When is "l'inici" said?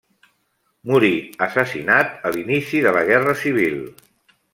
2.37-2.81